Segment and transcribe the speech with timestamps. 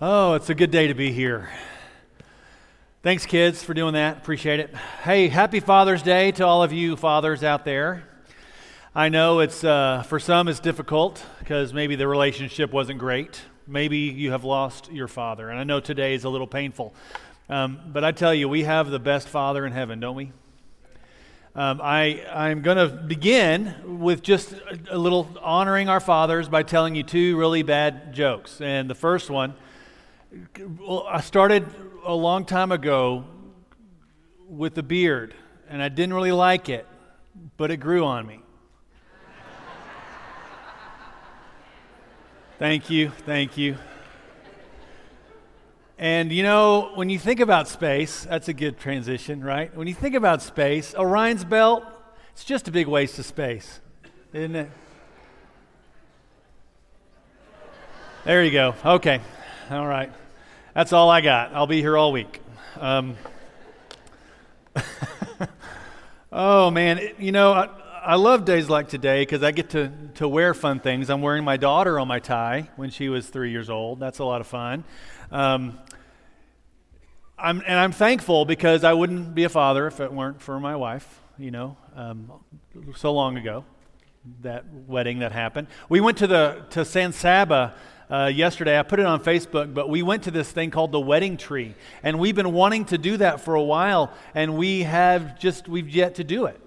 [0.00, 1.50] Oh, it's a good day to be here.
[3.02, 4.18] Thanks, kids, for doing that.
[4.18, 4.72] Appreciate it.
[5.02, 8.04] Hey, happy Father's Day to all of you fathers out there.
[8.94, 13.42] I know it's uh, for some it's difficult because maybe the relationship wasn't great.
[13.66, 16.94] Maybe you have lost your father, and I know today is a little painful.
[17.48, 20.30] Um, but I tell you, we have the best father in heaven, don't we?
[21.56, 26.62] Um, I, I'm going to begin with just a, a little honoring our fathers by
[26.62, 28.60] telling you two really bad jokes.
[28.60, 29.54] And the first one,
[30.78, 31.66] well, I started
[32.04, 33.24] a long time ago
[34.48, 35.34] with the beard,
[35.68, 36.86] and I didn't really like it,
[37.56, 38.40] but it grew on me.
[42.58, 43.76] thank you, thank you.
[45.98, 49.74] And you know, when you think about space, that's a good transition, right?
[49.76, 51.84] When you think about space, Orion's belt,
[52.32, 53.80] it's just a big waste of space,
[54.32, 54.70] isn't it?
[58.24, 58.74] There you go.
[58.84, 59.20] Okay.
[59.70, 60.12] All right.
[60.78, 61.52] That's all I got.
[61.54, 62.40] I'll be here all week.
[62.78, 63.16] Um,
[66.30, 67.00] oh, man.
[67.18, 67.68] You know, I,
[68.00, 71.10] I love days like today because I get to, to wear fun things.
[71.10, 73.98] I'm wearing my daughter on my tie when she was three years old.
[73.98, 74.84] That's a lot of fun.
[75.32, 75.80] Um,
[77.36, 80.76] I'm, and I'm thankful because I wouldn't be a father if it weren't for my
[80.76, 82.30] wife, you know, um,
[82.94, 83.64] so long ago,
[84.42, 85.66] that wedding that happened.
[85.88, 87.74] We went to, the, to San Saba
[88.10, 88.78] uh, yesterday.
[88.78, 91.74] I put it on Facebook, but we went to this thing called the wedding tree,
[92.02, 95.88] and we've been wanting to do that for a while, and we have just we've
[95.88, 96.60] yet to do it.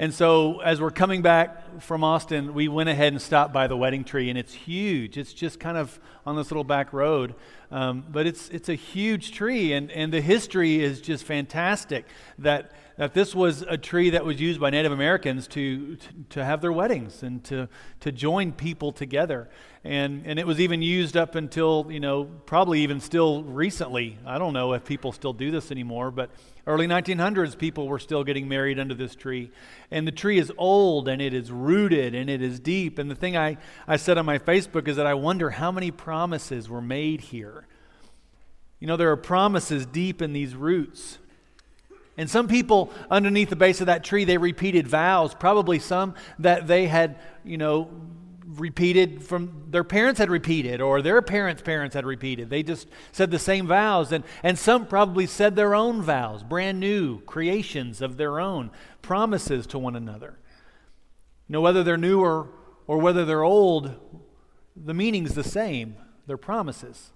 [0.00, 3.76] And so, as we're coming back from Austin, we went ahead and stopped by the
[3.76, 5.18] wedding tree, and it's huge.
[5.18, 7.34] It's just kind of on this little back road,
[7.72, 12.06] um, but it's it's a huge tree, and and the history is just fantastic.
[12.38, 16.44] That that this was a tree that was used by Native Americans to, to, to,
[16.44, 17.68] have their weddings and to,
[18.00, 19.48] to join people together.
[19.88, 24.18] And, and it was even used up until, you know, probably even still recently.
[24.26, 26.28] I don't know if people still do this anymore, but
[26.66, 29.50] early 1900s, people were still getting married under this tree.
[29.90, 32.98] And the tree is old and it is rooted and it is deep.
[32.98, 33.56] And the thing I,
[33.86, 37.66] I said on my Facebook is that I wonder how many promises were made here.
[38.80, 41.16] You know, there are promises deep in these roots.
[42.18, 46.66] And some people underneath the base of that tree, they repeated vows, probably some that
[46.66, 47.88] they had, you know,
[48.58, 52.50] repeated from their parents had repeated or their parents' parents had repeated.
[52.50, 54.12] They just said the same vows.
[54.12, 58.70] And, and some probably said their own vows, brand new creations of their own,
[59.02, 60.38] promises to one another.
[61.48, 62.50] You know, whether they're new or,
[62.86, 63.94] or whether they're old,
[64.76, 65.96] the meaning's the same.
[66.26, 67.12] They're promises.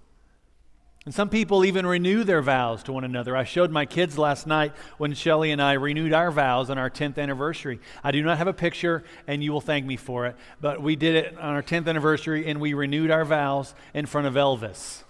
[1.05, 3.35] And some people even renew their vows to one another.
[3.35, 6.89] I showed my kids last night when Shelly and I renewed our vows on our
[6.89, 7.81] 10th anniversary.
[8.05, 10.95] I do not have a picture, and you will thank me for it, but we
[10.95, 15.03] did it on our 10th anniversary, and we renewed our vows in front of Elvis.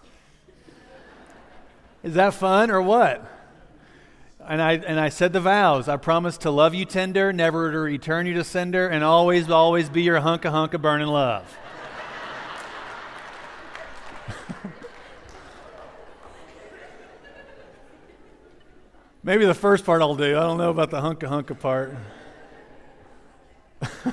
[2.01, 3.29] Is that fun or what?
[4.45, 5.87] And I, and I said the vows.
[5.87, 9.89] I promise to love you tender, never to return you to sender, and always, always
[9.89, 11.57] be your hunk of hunk of burning love.
[19.25, 20.37] Maybe the first part I'll do.
[20.37, 21.95] I don't know about the hunka hunka part.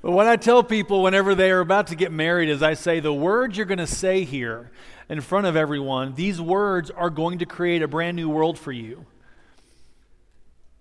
[0.00, 3.00] but what I tell people whenever they are about to get married is I say,
[3.00, 4.70] the words you're going to say here
[5.08, 8.70] in front of everyone, these words are going to create a brand new world for
[8.70, 9.06] you.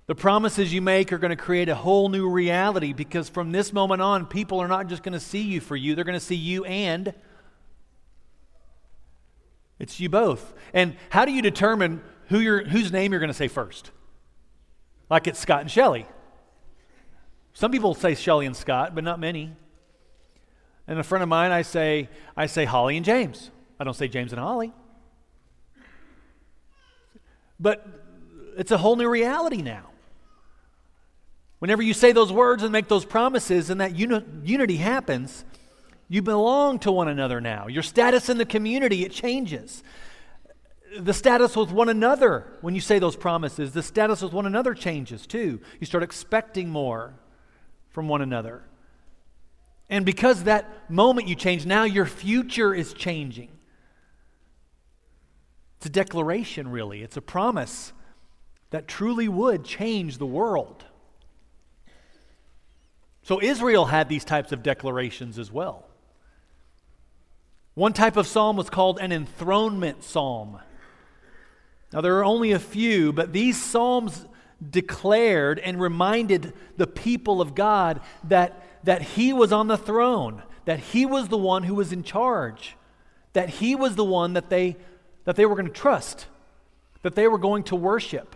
[0.06, 3.74] The promises you make are going to create a whole new reality because from this
[3.74, 6.24] moment on, people are not just going to see you for you, they're going to
[6.24, 7.12] see you and
[9.80, 10.54] it's you both.
[10.76, 13.92] And how do you determine who you're, whose name you're going to say first.
[15.10, 16.06] Like it's Scott and Shelly.
[17.54, 19.54] Some people say Shelly and Scott, but not many.
[20.88, 23.52] And a friend of mine, I say, I say Holly and James.
[23.80, 24.72] I don't say James and Holly.
[27.60, 27.86] But
[28.58, 29.90] it's a whole new reality now.
[31.60, 35.44] Whenever you say those words and make those promises and that uni- unity happens,
[36.08, 37.68] you belong to one another now.
[37.68, 39.84] Your status in the community, it changes
[41.00, 44.74] the status with one another, when you say those promises, the status with one another
[44.74, 45.62] changes too.
[45.80, 47.14] You start expecting more
[47.90, 48.64] from one another.
[49.90, 53.50] And because that moment you change, now your future is changing.
[55.78, 57.02] It's a declaration, really.
[57.02, 57.92] It's a promise
[58.70, 60.86] that truly would change the world.
[63.24, 65.86] So Israel had these types of declarations as well.
[67.74, 70.60] One type of psalm was called an enthronement psalm.
[71.94, 74.26] Now, there are only a few, but these Psalms
[74.70, 80.80] declared and reminded the people of God that, that He was on the throne, that
[80.80, 82.78] He was the one who was in charge,
[83.34, 84.78] that he was the one that they,
[85.26, 86.28] that they were going to trust,
[87.02, 88.36] that they were going to worship.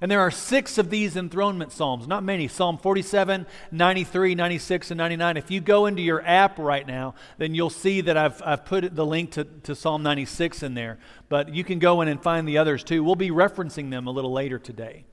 [0.00, 2.48] And there are six of these enthronement psalms, not many.
[2.48, 5.36] Psalm 47, 93, 96, and 99.
[5.38, 8.94] If you go into your app right now, then you'll see that I've, I've put
[8.94, 10.98] the link to, to Psalm 96 in there.
[11.30, 13.02] But you can go in and find the others too.
[13.02, 15.06] We'll be referencing them a little later today.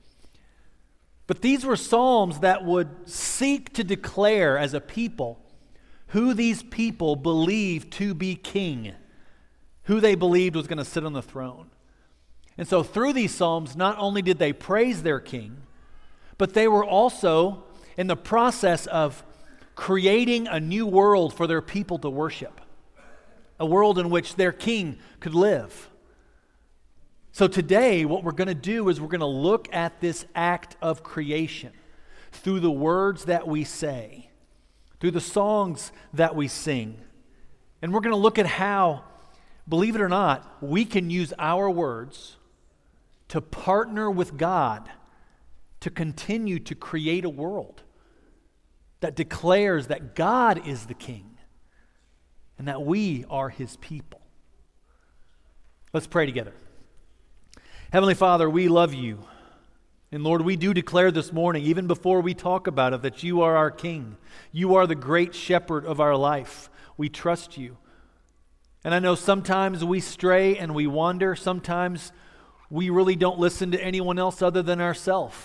[1.26, 5.40] But these were psalms that would seek to declare as a people
[6.08, 8.92] who these people believed to be king,
[9.84, 11.70] who they believed was going to sit on the throne.
[12.56, 15.56] And so, through these Psalms, not only did they praise their king,
[16.38, 17.64] but they were also
[17.96, 19.24] in the process of
[19.74, 22.60] creating a new world for their people to worship,
[23.58, 25.90] a world in which their king could live.
[27.32, 30.76] So, today, what we're going to do is we're going to look at this act
[30.80, 31.72] of creation
[32.30, 34.30] through the words that we say,
[35.00, 36.98] through the songs that we sing.
[37.82, 39.02] And we're going to look at how,
[39.68, 42.36] believe it or not, we can use our words
[43.28, 44.88] to partner with God
[45.80, 47.82] to continue to create a world
[49.00, 51.36] that declares that God is the king
[52.58, 54.20] and that we are his people.
[55.92, 56.54] Let's pray together.
[57.92, 59.26] Heavenly Father, we love you.
[60.10, 63.42] And Lord, we do declare this morning, even before we talk about it, that you
[63.42, 64.16] are our King.
[64.52, 66.70] You are the great shepherd of our life.
[66.96, 67.76] We trust you.
[68.84, 71.34] And I know sometimes we stray and we wander.
[71.34, 72.12] Sometimes
[72.74, 75.36] we really don't listen to anyone else other than ourselves.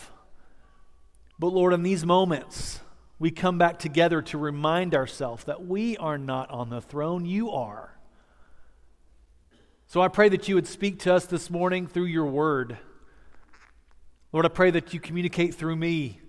[1.38, 2.80] But Lord, in these moments,
[3.20, 7.52] we come back together to remind ourselves that we are not on the throne, you
[7.52, 7.96] are.
[9.86, 12.80] So I pray that you would speak to us this morning through your word.
[14.34, 16.22] Lord, I pray that you communicate through me,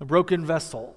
[0.00, 0.96] a broken vessel.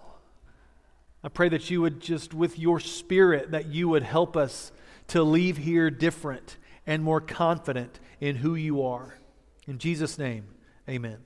[1.25, 4.71] I pray that you would just, with your spirit, that you would help us
[5.07, 6.55] to leave here different
[6.87, 9.15] and more confident in who you are.
[9.67, 10.45] In Jesus' name,
[10.87, 11.17] amen.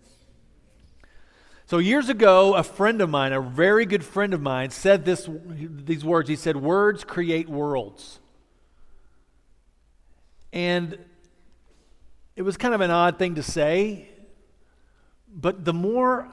[1.66, 5.30] So, years ago, a friend of mine, a very good friend of mine, said this,
[5.30, 6.28] these words.
[6.28, 8.20] He said, Words create worlds.
[10.52, 10.98] And
[12.36, 14.08] it was kind of an odd thing to say,
[15.28, 16.28] but the more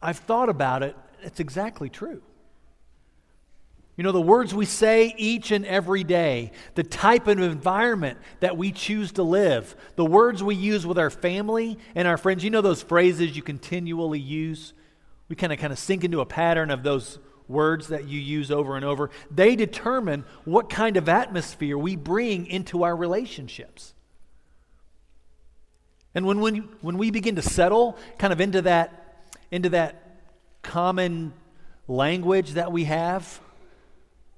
[0.00, 2.22] I've thought about it, it's exactly true.
[4.02, 8.56] You know, the words we say each and every day, the type of environment that
[8.56, 12.42] we choose to live, the words we use with our family and our friends.
[12.42, 14.72] You know those phrases you continually use?
[15.28, 18.50] We kind of kind of sink into a pattern of those words that you use
[18.50, 19.10] over and over.
[19.30, 23.94] They determine what kind of atmosphere we bring into our relationships.
[26.12, 30.18] And when, when, when we begin to settle kind of into that, into that
[30.62, 31.34] common
[31.86, 33.40] language that we have,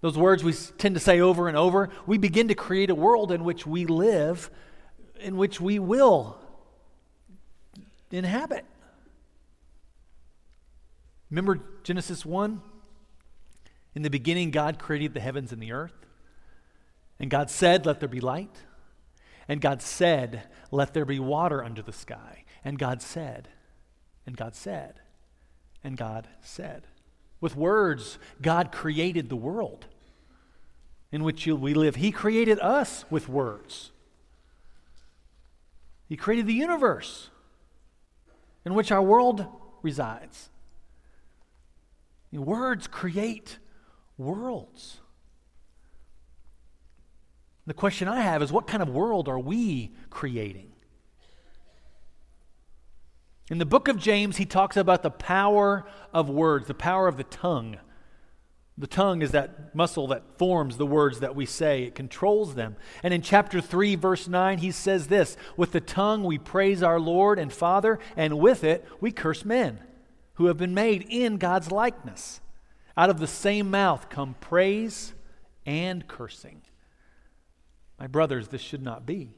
[0.04, 3.32] those words we tend to say over and over, we begin to create a world
[3.32, 4.50] in which we live,
[5.18, 6.36] in which we will
[8.10, 8.66] inhabit.
[11.30, 12.60] Remember Genesis 1?
[13.94, 16.04] In the beginning, God created the heavens and the earth.
[17.18, 18.58] And God said, Let there be light.
[19.48, 22.44] And God said, Let there be water under the sky.
[22.62, 23.48] And God said,
[24.26, 25.00] and God said,
[25.82, 26.88] and God said.
[27.40, 29.86] With words, God created the world
[31.14, 31.94] in which we live.
[31.94, 33.92] He created us with words.
[36.08, 37.30] He created the universe
[38.64, 39.46] in which our world
[39.80, 40.50] resides.
[42.32, 43.58] Words create
[44.18, 45.02] worlds.
[47.64, 50.72] The question I have is what kind of world are we creating?
[53.48, 57.16] In the book of James, he talks about the power of words, the power of
[57.16, 57.76] the tongue.
[58.76, 62.74] The tongue is that muscle that forms the words that we say, it controls them.
[63.04, 66.98] And in chapter 3, verse 9, he says this With the tongue we praise our
[66.98, 69.78] Lord and Father, and with it we curse men
[70.34, 72.40] who have been made in God's likeness.
[72.96, 75.14] Out of the same mouth come praise
[75.64, 76.62] and cursing.
[77.98, 79.34] My brothers, this should not be.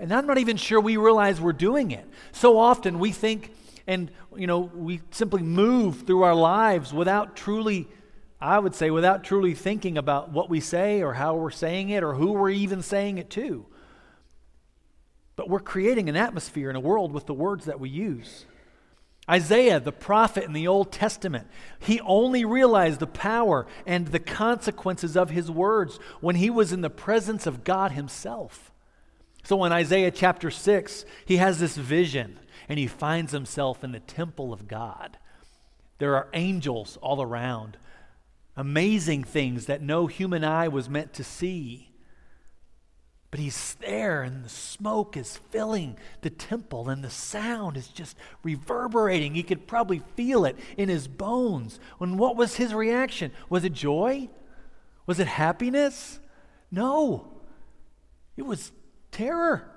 [0.00, 2.08] And I'm not even sure we realize we're doing it.
[2.32, 3.52] So often we think
[3.86, 7.88] and you know we simply move through our lives without truly
[8.40, 12.02] I would say, without truly thinking about what we say or how we're saying it
[12.02, 13.66] or who we're even saying it to.
[15.36, 18.46] But we're creating an atmosphere in a world with the words that we use.
[19.28, 21.46] Isaiah, the prophet in the Old Testament,
[21.78, 26.80] he only realized the power and the consequences of his words when he was in
[26.80, 28.72] the presence of God himself.
[29.44, 34.00] So in Isaiah chapter 6, he has this vision and he finds himself in the
[34.00, 35.18] temple of God.
[35.98, 37.76] There are angels all around
[38.60, 41.90] amazing things that no human eye was meant to see.
[43.30, 48.18] But he's there, and the smoke is filling the temple, and the sound is just
[48.42, 49.34] reverberating.
[49.34, 51.80] He could probably feel it in his bones.
[52.00, 53.32] And what was his reaction?
[53.48, 54.28] Was it joy?
[55.06, 56.20] Was it happiness?
[56.70, 57.32] No,
[58.36, 58.72] it was
[59.10, 59.70] terror.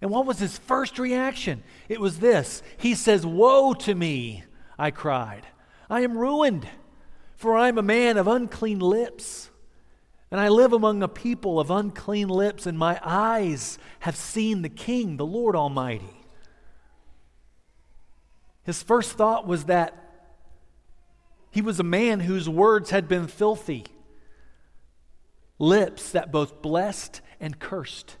[0.00, 1.62] And what was his first reaction?
[1.88, 4.42] It was this He says, Woe to me,
[4.76, 5.46] I cried.
[5.88, 6.66] I am ruined,
[7.42, 9.50] for I am a man of unclean lips
[10.32, 14.70] and I live among a people of unclean lips, and my eyes have seen the
[14.70, 16.24] King, the Lord Almighty.
[18.62, 19.94] His first thought was that
[21.50, 23.84] he was a man whose words had been filthy,
[25.58, 28.16] lips that both blessed and cursed,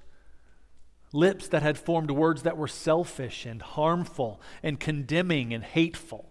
[1.14, 6.30] lips that had formed words that were selfish and harmful and condemning and hateful,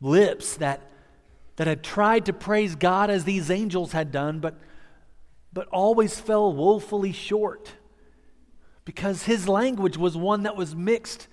[0.00, 0.90] lips that
[1.60, 4.54] that had tried to praise God as these angels had done, but,
[5.52, 7.72] but always fell woefully short
[8.86, 11.28] because his language was one that was mixed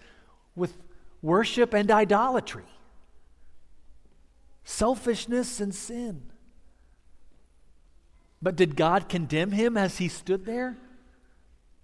[0.53, 0.75] with
[1.21, 2.65] worship and idolatry,
[4.65, 6.23] selfishness and sin.
[8.41, 10.75] But did God condemn him as he stood there?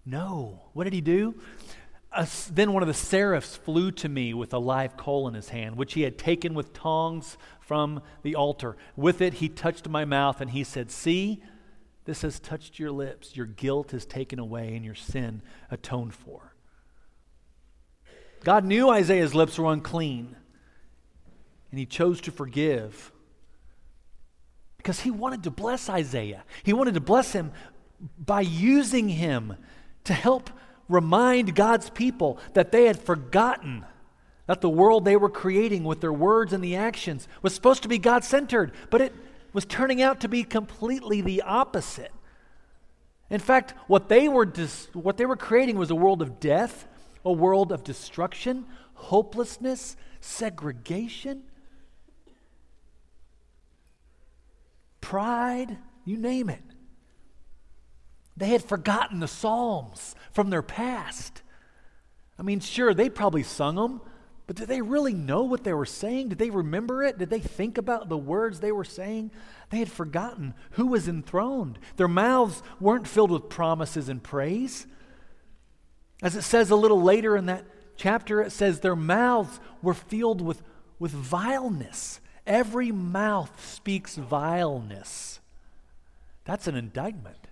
[0.06, 0.64] No.
[0.74, 1.36] What did he do?
[2.52, 5.76] Then one of the seraphs flew to me with a live coal in his hand,
[5.78, 8.78] which he had taken with tongs from the altar.
[8.96, 11.42] With it, he touched my mouth and he said, See,
[12.06, 13.36] this has touched your lips.
[13.36, 15.42] Your guilt is taken away and your sin
[15.72, 16.54] atoned for.
[18.44, 20.36] God knew Isaiah's lips were unclean,
[21.72, 23.12] and he chose to forgive
[24.78, 26.44] because he wanted to bless Isaiah.
[26.62, 27.54] He wanted to bless him
[28.20, 29.56] by using him
[30.04, 30.50] to help
[30.90, 33.86] remind God's people that they had forgotten
[34.46, 37.90] that the world they were creating with their words and the actions was supposed to
[37.90, 39.14] be God centered, but it
[39.54, 42.12] was turning out to be completely the opposite.
[43.30, 46.88] In fact, what they, were dis- what they were creating was a world of death,
[47.24, 51.44] a world of destruction, hopelessness, segregation,
[55.02, 56.64] pride, you name it.
[58.36, 61.42] They had forgotten the Psalms from their past.
[62.38, 64.02] I mean, sure, they probably sung them,
[64.48, 66.30] but did they really know what they were saying?
[66.30, 67.18] Did they remember it?
[67.18, 69.32] Did they think about the words they were saying?
[69.70, 71.80] They had forgotten who was enthroned.
[71.96, 74.88] Their mouths weren't filled with promises and praise.
[76.22, 80.42] As it says a little later in that chapter, it says their mouths were filled
[80.42, 80.62] with,
[81.00, 82.20] with vileness.
[82.46, 85.40] Every mouth speaks vileness.
[86.44, 87.48] That's an indictment.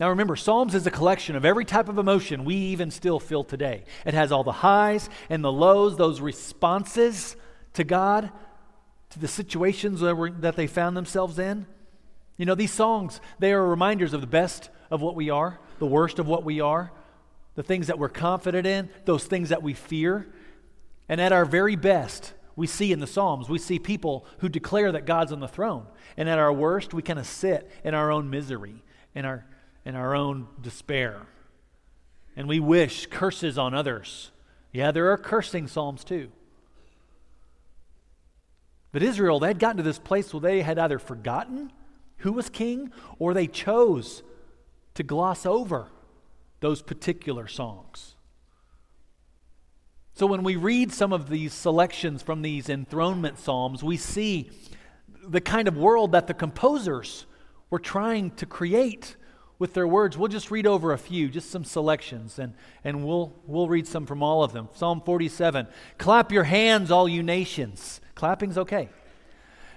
[0.00, 3.42] Now remember, Psalms is a collection of every type of emotion we even still feel
[3.42, 3.82] today.
[4.06, 7.34] It has all the highs and the lows, those responses
[7.74, 8.30] to God,
[9.10, 11.66] to the situations that, were, that they found themselves in.
[12.36, 15.86] You know, these songs, they are reminders of the best of what we are, the
[15.86, 16.92] worst of what we are,
[17.56, 20.28] the things that we're confident in, those things that we fear.
[21.08, 24.92] And at our very best, we see in the Psalms, we see people who declare
[24.92, 25.86] that God's on the throne.
[26.16, 29.44] And at our worst, we kind of sit in our own misery, in our
[29.88, 31.22] in our own despair.
[32.36, 34.30] And we wish curses on others.
[34.70, 36.30] Yeah, there are cursing psalms too.
[38.92, 41.72] But Israel, they had gotten to this place where they had either forgotten
[42.18, 44.22] who was king or they chose
[44.92, 45.88] to gloss over
[46.60, 48.14] those particular songs.
[50.12, 54.50] So when we read some of these selections from these enthronement psalms, we see
[55.26, 57.24] the kind of world that the composers
[57.70, 59.16] were trying to create
[59.58, 60.16] with their words.
[60.16, 64.06] We'll just read over a few, just some selections, and, and we'll, we'll read some
[64.06, 64.68] from all of them.
[64.74, 65.66] Psalm 47
[65.98, 68.00] Clap your hands, all you nations.
[68.14, 68.88] Clapping's okay.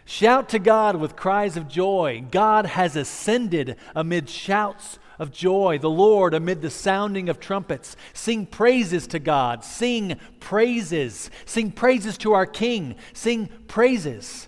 [0.05, 2.23] Shout to God with cries of joy.
[2.31, 7.95] God has ascended amid shouts of joy, the Lord amid the sounding of trumpets.
[8.11, 9.63] Sing praises to God.
[9.63, 11.29] Sing praises.
[11.45, 12.95] Sing praises to our King.
[13.13, 14.47] Sing praises.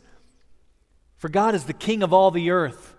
[1.18, 2.93] For God is the King of all the earth.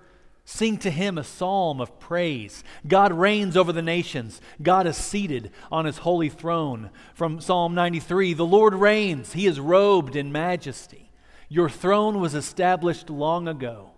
[0.47, 2.63] Sing to him a psalm of praise.
[2.87, 4.43] God reigns over the nations.
[4.63, 6.91] God is seated on his holy throne.
[7.15, 11.11] From Psalm 93 The Lord reigns, he is robed in majesty.
[11.49, 13.93] Your throne was established long ago.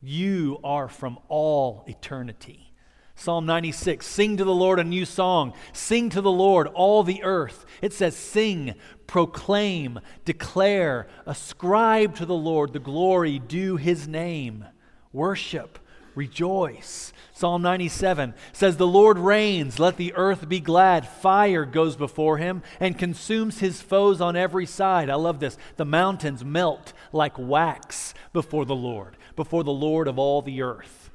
[0.00, 2.72] You are from all eternity.
[3.16, 5.54] Psalm 96 Sing to the Lord a new song.
[5.72, 7.66] Sing to the Lord, all the earth.
[7.82, 8.74] It says, Sing,
[9.08, 14.64] proclaim, declare, ascribe to the Lord the glory due his name
[15.12, 15.78] worship,
[16.14, 17.12] rejoice.
[17.32, 21.06] Psalm 97 says, The Lord reigns, let the earth be glad.
[21.06, 25.08] Fire goes before him and consumes his foes on every side.
[25.08, 25.56] I love this.
[25.76, 31.10] The mountains melt like wax before the Lord, before the Lord of all the earth.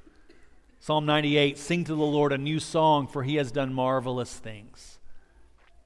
[0.80, 5.00] Psalm 98 Sing to the Lord a new song, for he has done marvelous things.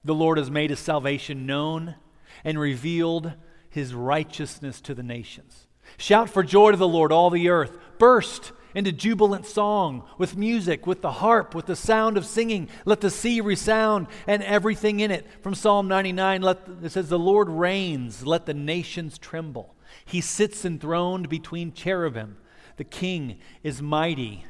[0.04, 1.96] The Lord has made his salvation known
[2.44, 3.34] and revealed
[3.70, 5.67] his righteousness to the nations.
[5.96, 7.78] Shout for joy to the Lord, all the earth.
[7.98, 12.70] Burst into jubilant song with music, with the harp, with the sound of singing.
[12.86, 15.26] Let the sea resound and everything in it.
[15.42, 19.74] From Psalm 99, let, it says, The Lord reigns, let the nations tremble.
[20.06, 22.38] He sits enthroned between cherubim.
[22.76, 24.46] The king is mighty.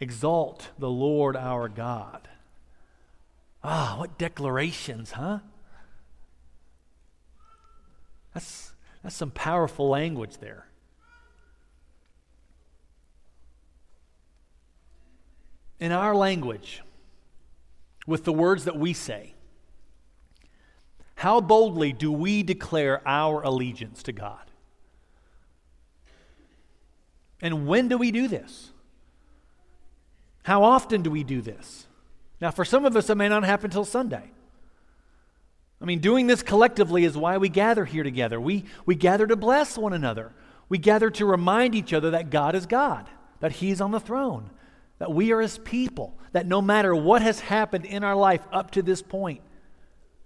[0.00, 2.28] Exalt the Lord our God.
[3.64, 5.38] Ah, what declarations, huh?
[8.34, 8.72] That's,
[9.06, 10.66] that's some powerful language there.
[15.78, 16.82] In our language,
[18.04, 19.34] with the words that we say,
[21.14, 24.50] how boldly do we declare our allegiance to God?
[27.40, 28.72] And when do we do this?
[30.42, 31.86] How often do we do this?
[32.40, 34.32] Now, for some of us, it may not happen until Sunday.
[35.80, 38.40] I mean, doing this collectively is why we gather here together.
[38.40, 40.32] We, we gather to bless one another.
[40.68, 43.08] We gather to remind each other that God is God,
[43.40, 44.50] that He's on the throne,
[44.98, 48.70] that we are His people, that no matter what has happened in our life up
[48.72, 49.42] to this point,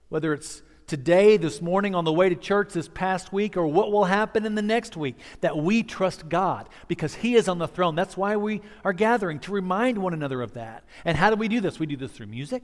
[0.08, 3.92] whether it's today, this morning, on the way to church this past week, or what
[3.92, 7.68] will happen in the next week, that we trust God because He is on the
[7.68, 7.94] throne.
[7.96, 10.84] That's why we are gathering, to remind one another of that.
[11.04, 11.78] And how do we do this?
[11.78, 12.62] We do this through music.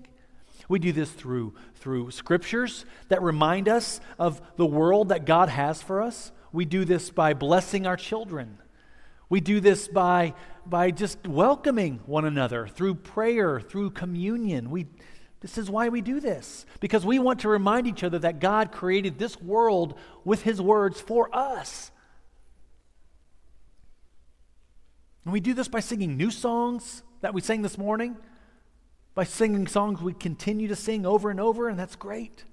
[0.68, 5.80] We do this through, through scriptures that remind us of the world that God has
[5.80, 6.32] for us.
[6.52, 8.58] We do this by blessing our children.
[9.28, 14.70] We do this by, by just welcoming one another through prayer, through communion.
[14.70, 14.86] We,
[15.40, 18.72] this is why we do this, because we want to remind each other that God
[18.72, 21.90] created this world with His words for us.
[25.24, 28.16] And we do this by singing new songs that we sang this morning
[29.16, 32.44] by singing songs we continue to sing over and over, and that's great.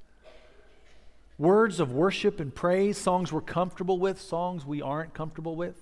[1.37, 5.75] Words of worship and praise, songs we're comfortable with, songs we aren't comfortable with.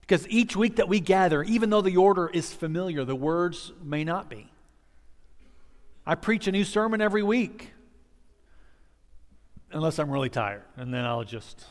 [0.00, 4.02] Because each week that we gather, even though the order is familiar, the words may
[4.02, 4.50] not be.
[6.04, 7.72] I preach a new sermon every week,
[9.70, 11.64] unless I'm really tired, and then I'll just.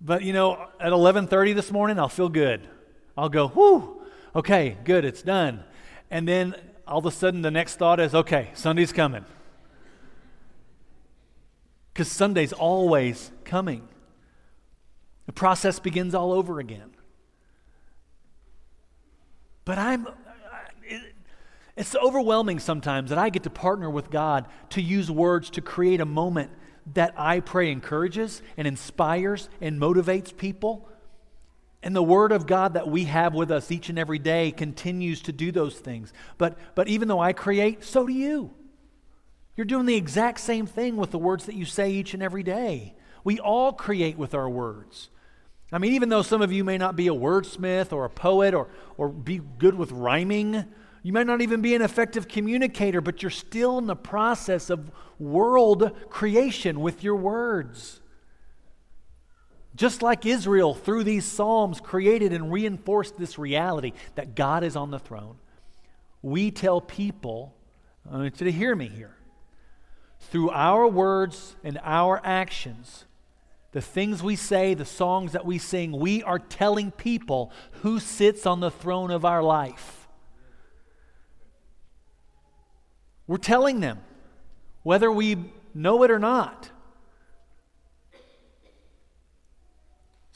[0.00, 2.66] But you know, at 11:30 this morning, I'll feel good.
[3.16, 4.02] I'll go, whoo,
[4.34, 5.64] okay, good, it's done.
[6.10, 6.54] And then
[6.86, 9.24] all of a sudden the next thought is, okay, Sunday's coming.
[11.92, 13.88] Because Sunday's always coming.
[15.24, 16.90] The process begins all over again.
[19.64, 20.06] But I'm,
[21.76, 26.00] it's overwhelming sometimes that I get to partner with God to use words to create
[26.00, 26.50] a moment
[26.94, 30.88] that I pray encourages and inspires and motivates people
[31.82, 35.22] and the Word of God that we have with us each and every day continues
[35.22, 36.12] to do those things.
[36.38, 38.50] But, but even though I create, so do you.
[39.56, 42.42] You're doing the exact same thing with the words that you say each and every
[42.42, 42.94] day.
[43.24, 45.08] We all create with our words.
[45.72, 48.54] I mean, even though some of you may not be a wordsmith or a poet
[48.54, 50.64] or, or be good with rhyming,
[51.02, 54.90] you might not even be an effective communicator, but you're still in the process of
[55.18, 58.00] world creation with your words.
[59.76, 64.90] Just like Israel, through these Psalms, created and reinforced this reality that God is on
[64.90, 65.36] the throne,
[66.22, 67.54] we tell people,
[68.10, 69.14] I want you to hear me here,
[70.18, 73.04] through our words and our actions,
[73.72, 78.46] the things we say, the songs that we sing, we are telling people who sits
[78.46, 80.08] on the throne of our life.
[83.26, 83.98] We're telling them,
[84.82, 85.36] whether we
[85.74, 86.70] know it or not.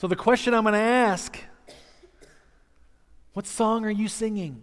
[0.01, 1.39] So, the question I'm going to ask
[3.35, 4.63] what song are you singing?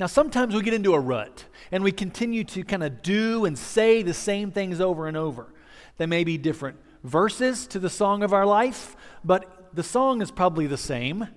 [0.00, 3.58] Now, sometimes we get into a rut and we continue to kind of do and
[3.58, 5.52] say the same things over and over.
[5.98, 10.30] They may be different verses to the song of our life, but the song is
[10.30, 11.28] probably the same.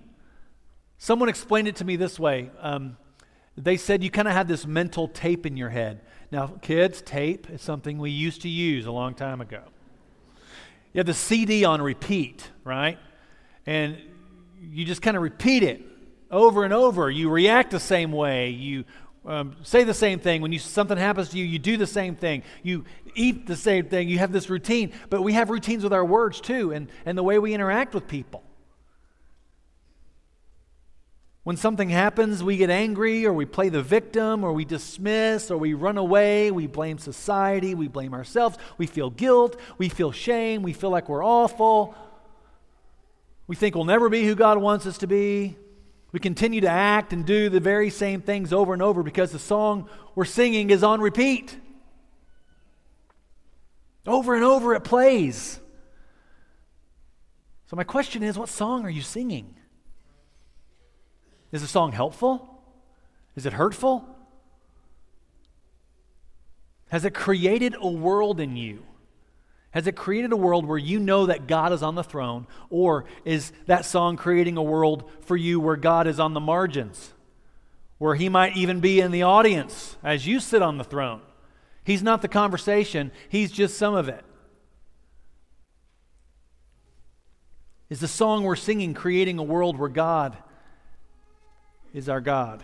[0.97, 2.52] Someone explained it to me this way.
[2.62, 2.95] Um,
[3.58, 6.04] they said you kind of have this mental tape in your head.
[6.32, 9.63] Now, kids, tape is something we used to use a long time ago.
[10.93, 12.97] You have the CD on repeat, right?
[13.65, 13.97] And
[14.60, 15.82] you just kind of repeat it
[16.30, 17.10] over and over.
[17.10, 18.49] You react the same way.
[18.49, 18.86] You
[19.25, 20.41] um, say the same thing.
[20.41, 22.43] When you, something happens to you, you do the same thing.
[22.63, 24.10] You eat the same thing.
[24.10, 24.91] You have this routine.
[25.10, 28.08] But we have routines with our words too and, and the way we interact with
[28.08, 28.43] people.
[31.43, 35.58] When something happens, we get angry or we play the victim or we dismiss or
[35.58, 36.51] we run away.
[36.51, 37.73] We blame society.
[37.73, 38.58] We blame ourselves.
[38.77, 39.60] We feel guilt.
[39.80, 40.62] We feel shame.
[40.62, 41.95] We feel like we're awful.
[43.47, 45.58] We think we'll never be who God wants us to be.
[46.12, 49.39] We continue to act and do the very same things over and over because the
[49.39, 51.58] song we're singing is on repeat.
[54.06, 55.60] Over and over it plays.
[57.67, 59.56] So, my question is what song are you singing?
[61.51, 62.63] Is the song helpful?
[63.35, 64.07] Is it hurtful?
[66.89, 68.83] Has it created a world in you?
[69.71, 72.45] Has it created a world where you know that God is on the throne?
[72.69, 77.13] Or is that song creating a world for you where God is on the margins?
[77.97, 81.21] Where he might even be in the audience as you sit on the throne?
[81.85, 84.23] He's not the conversation, he's just some of it.
[87.89, 90.37] Is the song we're singing creating a world where God
[91.93, 92.63] is our God.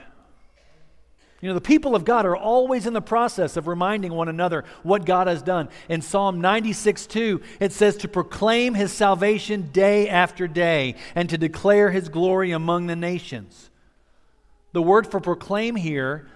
[1.40, 4.66] You know, the people of God are always in the process of reminding one another
[4.82, 5.70] what God has done.
[5.88, 11.38] In Psalm 96 2, it says to proclaim his salvation day after day and to
[11.38, 13.70] declare his glory among the nations.
[14.72, 16.28] The word for proclaim here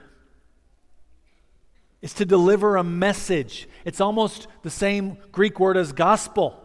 [2.03, 3.67] is to deliver a message.
[3.85, 6.60] It's almost the same Greek word as gospel.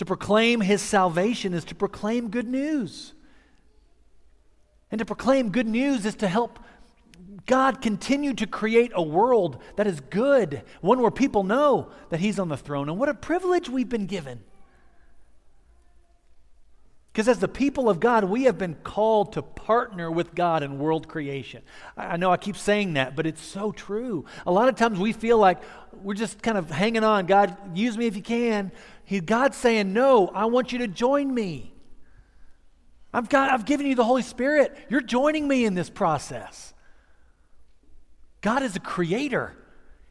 [0.00, 3.12] To proclaim his salvation is to proclaim good news.
[4.90, 6.58] And to proclaim good news is to help
[7.44, 12.38] God continue to create a world that is good, one where people know that he's
[12.38, 12.88] on the throne.
[12.88, 14.42] And what a privilege we've been given.
[17.12, 20.78] Because as the people of God, we have been called to partner with God in
[20.78, 21.62] world creation.
[21.96, 24.26] I know I keep saying that, but it's so true.
[24.46, 25.60] A lot of times we feel like
[26.02, 27.26] we're just kind of hanging on.
[27.26, 28.70] God, use me if you can.
[29.04, 31.74] He, God's saying, No, I want you to join me.
[33.12, 34.76] I've, got, I've given you the Holy Spirit.
[34.88, 36.72] You're joining me in this process.
[38.40, 39.56] God is a creator.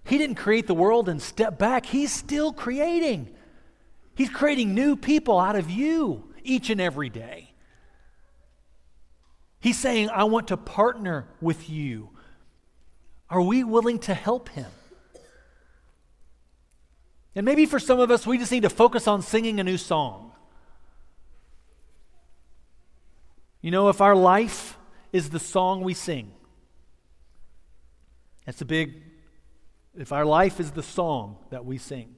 [0.03, 3.33] He didn't create the world and step back, He's still creating.
[4.15, 7.51] He's creating new people out of you each and every day.
[9.59, 12.09] He's saying, I want to partner with you.
[13.29, 14.71] Are we willing to help Him?
[17.35, 19.77] And maybe for some of us, we just need to focus on singing a new
[19.77, 20.31] song.
[23.61, 24.77] You know, if our life
[25.11, 26.31] is the song we sing,
[28.45, 29.03] that's a big,
[29.95, 32.15] if our life is the song that we sing,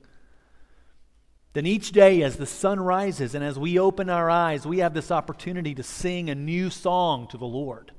[1.53, 4.93] then each day as the sun rises and as we open our eyes, we have
[4.93, 7.91] this opportunity to sing a new song to the Lord.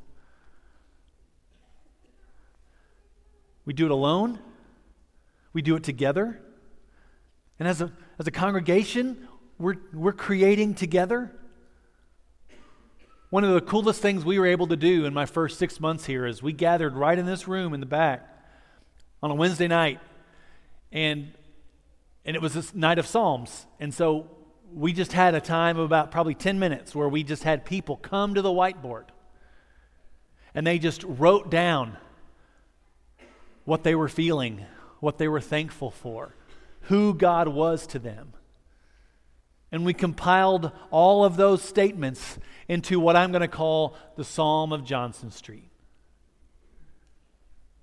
[3.64, 4.38] We do it alone,
[5.52, 6.40] we do it together.
[7.58, 11.30] And as a, as a congregation, we're, we're creating together.
[13.30, 16.06] One of the coolest things we were able to do in my first six months
[16.06, 18.28] here is we gathered right in this room in the back
[19.22, 20.00] on a Wednesday night.
[20.90, 21.32] And,
[22.24, 23.66] and it was this night of Psalms.
[23.80, 24.28] And so
[24.72, 27.96] we just had a time of about probably 10 minutes where we just had people
[27.96, 29.04] come to the whiteboard
[30.54, 31.96] and they just wrote down
[33.64, 34.64] what they were feeling,
[35.00, 36.34] what they were thankful for,
[36.82, 38.34] who God was to them.
[39.70, 44.72] And we compiled all of those statements into what I'm going to call the Psalm
[44.72, 45.70] of Johnson Street.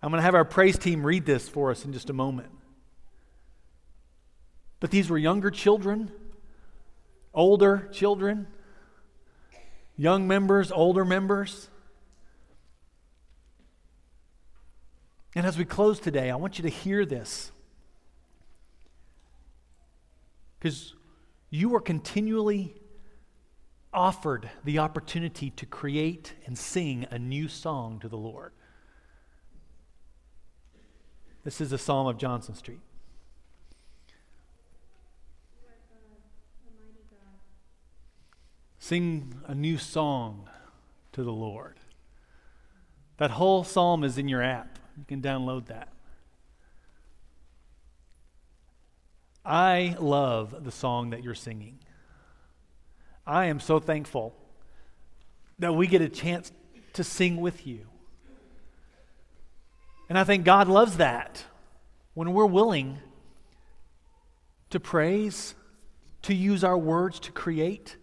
[0.02, 2.50] I'm going to have our praise team read this for us in just a moment.
[4.80, 6.12] But these were younger children,
[7.34, 8.48] older children,
[9.98, 11.70] young members, older members.
[15.36, 17.52] And as we close today, I want you to hear this.
[20.58, 20.96] Because
[21.50, 22.76] you are continually
[23.94, 28.54] offered the opportunity to create and sing a new song to the Lord.
[31.44, 32.82] This is the Psalm of Johnson Street.
[38.90, 40.50] Sing a new song
[41.12, 41.76] to the Lord.
[43.18, 44.80] That whole psalm is in your app.
[44.98, 45.90] You can download that.
[49.46, 51.78] I love the song that you're singing.
[53.28, 54.34] I am so thankful
[55.60, 56.52] that we get a chance
[56.94, 57.86] to sing with you.
[60.10, 61.46] And I think God loves that
[62.16, 62.98] when we're willing
[64.72, 65.54] to praise,
[66.24, 67.96] to use our words to create,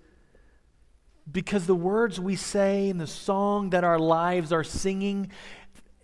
[1.31, 5.31] because the words we say and the song that our lives are singing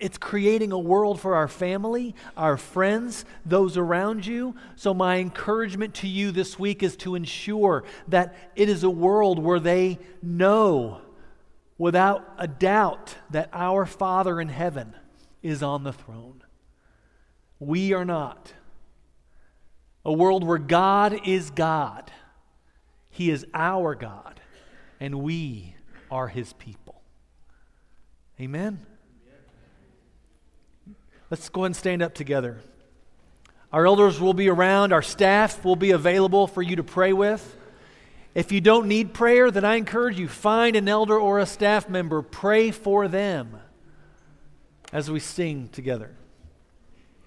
[0.03, 4.57] it's creating a world for our family, our friends, those around you.
[4.75, 9.39] So, my encouragement to you this week is to ensure that it is a world
[9.39, 11.03] where they know
[11.79, 14.93] without a doubt that our Father in heaven
[15.41, 16.43] is on the throne.
[17.61, 18.55] We are not.
[20.05, 22.11] A world where God is God,
[23.09, 24.41] He is our God,
[25.03, 25.75] and we
[26.13, 27.03] are His people.
[28.41, 28.79] Amen.
[31.29, 32.61] Let's go ahead and stand up together.
[33.73, 37.57] Our elders will be around, our staff will be available for you to pray with.
[38.33, 41.89] If you don't need prayer, then I encourage you find an elder or a staff
[41.89, 43.57] member, pray for them
[44.93, 46.13] as we sing together.